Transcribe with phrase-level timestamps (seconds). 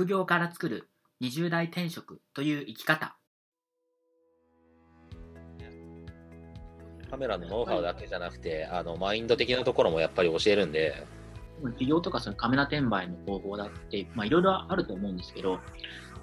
[0.00, 0.88] 副業から作る
[1.20, 3.18] 20代転職という生き方。
[7.10, 11.06] カメラのノウハウだけじゃなくて、あのマインド的なところもやっぱり教えるんで、
[11.62, 15.60] 企業とかそのカメラ転売の方法だって、まあ、いろいろあると思うんですけど、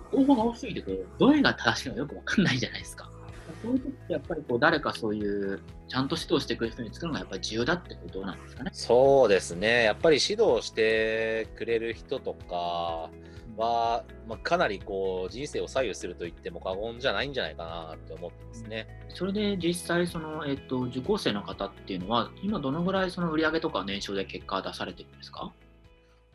[0.10, 0.82] 方法が多すぎて
[1.20, 3.12] どれが正しいのかよくわかんないじゃないですか。
[3.62, 8.70] そういう時ってやっぱりこう誰かそういうちゃんと指導してくれる人に作るのがやっぱり重要だってことなんですかね。
[8.74, 13.10] そうですね、やっぱり指導してくれる人とか
[13.58, 18.88] は、まあ、かなりこう人生を左右すると言っても過言じゃないんじゃないかなって思ってますね。
[19.10, 25.52] それで実際その、えっと受講生の方っていうのは今どのぐらいその売上とか年商で結果出されてるんですか？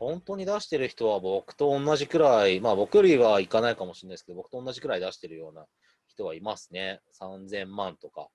[0.01, 5.65] 本当に出してる人は僕と同じくらい、まあ僕よりはいかないかもしれないですけど、僕と同じくらい出してるような
[6.12, 7.01] 人はいますね。
[7.21, 8.29] 3000万とか。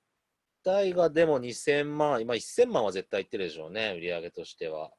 [0.64, 4.92] 大がでも2000万、今1000万は絶対いってるでしょうね、売上としては。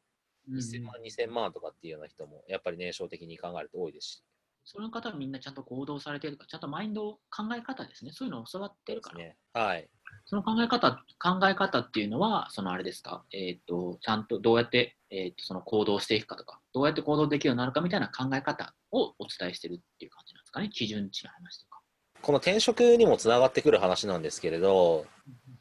[0.48, 4.23] 1000万、2000万とかっていうような人も、やっぱり年商的に考えると多いですし。
[4.64, 8.12] その方はみんなちゃんと行動されてるか、ちゃんとマインド、考え方ですね。
[8.12, 9.18] そういうのを教わってるから。
[9.18, 9.37] ね。
[9.54, 9.88] はい。
[10.26, 20.68] その考え方、考え方っていうのは、そのあれですか、えっ、と、ちゃんとどうやって、えっ、と、その行動していくかとか、どうやって行動できるようになるかみたいな考え方をお伝えしてるっていう感じなんですかね？
[20.68, 21.77] 基準値の話とか。
[22.23, 25.07] この転職にもつながってくる話なんですけれど、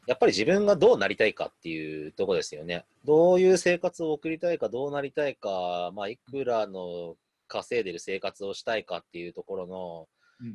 [0.06, 2.84] やっぱり自分がどうなりたいかっていうとこですよね。
[3.04, 10.08] どういう生活を送りたいか、どうなりたいか、まあ、いくらの稼いでる生活をしたいかっていうところの、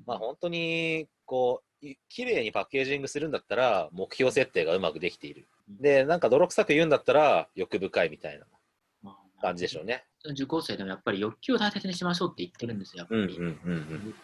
[0.05, 5.47] まあ、本当にこうい綺麗にパッケージングするんだったら目標設定がうまくできている。
[5.67, 8.45] で、なんか泥臭く言うんだったら欲深いみたいな
[9.01, 10.05] まあ感じでしょうね。
[10.31, 13.37] 受講生でもやっぱり欲求を大切にしましょうって言ってるんですよ、やっぱり。
[13.37, 14.15] うんうんうん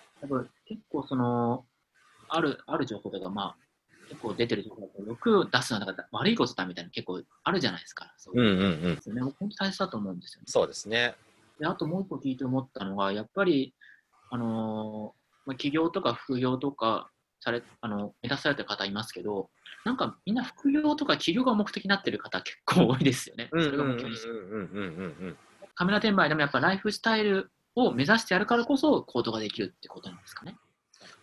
[0.66, 1.66] 結構その、
[2.30, 3.58] ある、ある情報とか、まあ、
[4.08, 8.14] 結構出てる情報だと、欲を出すのはなんか悪いことだみたいなの結構あるじゃないですか。
[8.18, 8.96] そううんいううんうん。
[8.96, 9.22] ですよね。
[9.22, 10.46] 本当大切だと思うんですよね。
[10.48, 11.16] そうですね。
[11.60, 13.76] であともう一個聞いて思ったのが、やっぱり、
[14.30, 19.50] あのーまあ、起業とか副業とかされ、あの、目指されてる方いますけど、
[19.86, 23.50] なんかみんな副業とか起業が目的になってる方結構多いですよね。
[23.52, 25.38] それが目標にしてるうんうんうんうんうん。
[25.76, 30.58] カメラ転売でもやっぱライフスタイルを目指してやるからこそ行動ができるってことなんですかね。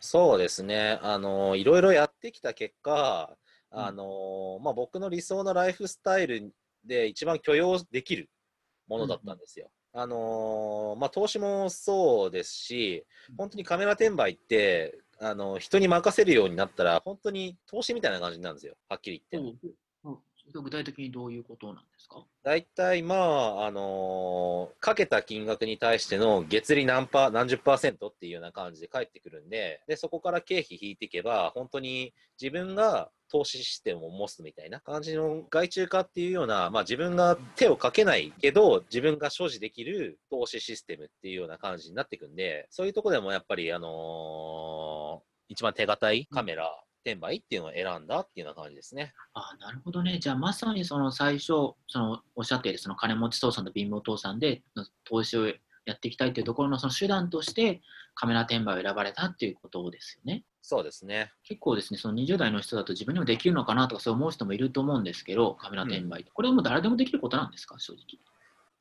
[0.06, 1.00] そうですね。
[1.02, 3.36] あの、いろいろやってきた結果、
[3.70, 6.52] あの、まあ、僕の理想のライフスタイル
[6.84, 8.30] で一番許容できる
[8.86, 9.68] ものだったんですよ。
[9.92, 13.04] あの、まあ、投資もそうですし、
[13.36, 18.76] 本当にカメラ転売って、あの、人に任せるようになったら、本当に投資みたいな感じなんですよ。
[18.88, 19.50] はっきり言って。
[19.50, 19.76] うん
[20.52, 46.68] 具体的にどういうことなんですか大体まあ、あのーかけた金額に対しての月利何パー、何十パーセントっていうような感じで返ってくるんで、で、そこから経費引いていけば、本当に自分が投資システムを持つみたいな感じの外注化っていうような、まあ自分が手をかけないけど、自分が所持できる投資システムっていうような感じになってくんで、そういうとこでもやっぱり、あのー一番手堅いカメラ、
[47.06, 49.14] 転売っていうのを選んだっていうような感じですね。
[49.32, 50.18] あなるほどね。
[50.18, 54.62] じゃあまさにその最初、そのおっしゃっているその金持ち父さんと貧乏父さんで
[55.04, 57.80] 投資をやっていきたいというところのその手段として
[58.16, 60.42] カメラ転売を選ばれたっていうことですよね。
[60.62, 61.32] そうですね。
[61.44, 66.24] 結構ですね、その20代の人だと自分にもできるのかなとかそう思う人もいると思うんですけど、カメラ転売。
[66.24, 68.18] これはもう誰でもできることなんですか、正直。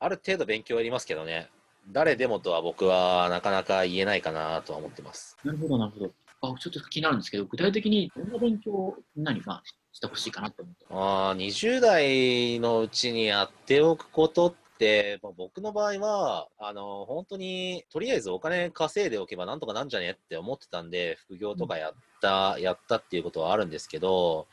[0.00, 1.48] ある程度勉強はありますけどね、
[1.92, 5.36] 誰でもとは僕はなかなか言えないかなとは思ってます。
[5.44, 6.12] なるほど、なるほど。
[6.48, 9.62] あちょっと気になるんですけど、具体的にどんな勉強をみんなにまあ
[9.92, 10.86] してほしいかなと思って。
[10.90, 24.48] あー20代のうちにやっておくことって、まあ僕の場合は、あの、本当に、とりあえずお金稼いでおけばなんとかなんじゃねって思ってたんで、副業とかやった、やったっていうことはあるんですけど、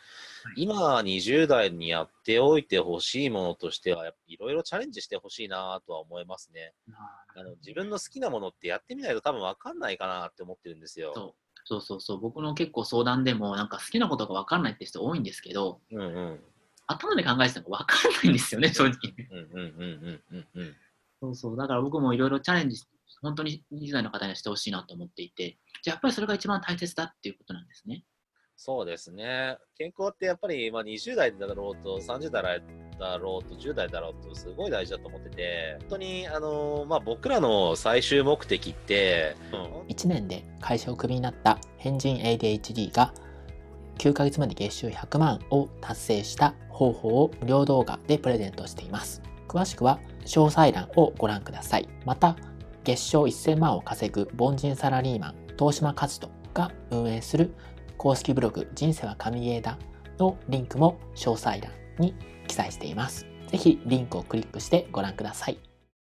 [0.56, 6.74] 今20代にやっておいてほしいものとしては、いろいろチャレンジしてほしいなとは思いますね。
[7.36, 11.36] あの自分の好きなものってやってみないと多分わかんないかなって思ってるんですよ。
[11.66, 16.40] そうそうそう僕の結構相談でも、なんか好きなことが分かんないって人多いんですけど、うんうん。
[16.88, 18.94] 頭で考えてても分かんないんですよね、正直。
[19.32, 20.76] うんうんうんうんうんうん。
[21.22, 22.82] そうそう、だから僕もいろいろチャレンジ、
[23.22, 28.03] 本当に20代の方にはしてほしいなと思っていて、じゃあやっぱりそれが一番大切だっていうことなんですね。
[28.66, 29.58] そうですね。
[29.78, 32.64] 健康ってやっぱり、まあ、20代だろうと、30代
[32.98, 39.36] だろうと、10代だろうと、すごい大事だと思ってて、本当に、あのまあ、僕らの最終目的って、
[39.90, 43.14] 1年で会社をクビになった変人 ADHD が
[43.98, 49.22] 9ヶ月まで月収100万を達成した方法を無料動画でプレゼントしています。
[49.50, 51.90] 詳しくは詳細欄をご覧ください。
[52.06, 52.38] また、
[52.86, 57.54] 月賞1000万を稼ぐ凡人サラリーマン、東島和人が運営する
[58.04, 59.78] 公式ブログ人生は神ゲーだ
[60.20, 62.14] のリンクも詳細欄に
[62.50, 63.26] 記載しています。
[63.48, 65.73] ぜひリンクをクリックしてご覧ください。